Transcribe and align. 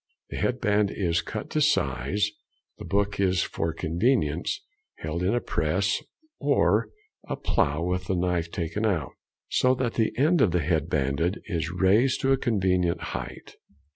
The 0.31 0.37
head 0.37 0.59
band 0.59 0.89
is 0.89 1.21
cut 1.21 1.51
to 1.51 1.61
size, 1.61 2.31
the 2.79 2.85
|85| 2.85 2.89
book 2.89 3.19
is, 3.19 3.43
for 3.43 3.71
convenience, 3.71 4.63
held 4.95 5.21
in 5.21 5.35
a 5.35 5.39
press, 5.39 6.01
or 6.39 6.89
a 7.29 7.35
plough 7.35 7.83
with 7.83 8.05
the 8.07 8.15
knife 8.15 8.49
taken 8.49 8.83
out, 8.83 9.11
so 9.49 9.75
that 9.75 9.93
the 9.93 10.11
end 10.17 10.39
to 10.39 10.47
be 10.47 10.57
head 10.57 10.89
banded 10.89 11.43
is 11.45 11.69
raised 11.69 12.19
to 12.21 12.31
a 12.31 12.37
convenient 12.37 12.99
height. 13.13 13.57